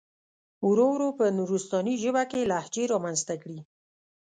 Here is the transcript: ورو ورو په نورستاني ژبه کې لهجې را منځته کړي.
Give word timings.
ورو 0.69 0.85
ورو 0.93 1.09
په 1.19 1.25
نورستاني 1.37 1.95
ژبه 2.03 2.23
کې 2.31 2.49
لهجې 2.51 2.83
را 2.91 2.97
منځته 3.05 3.35
کړي. 3.41 3.59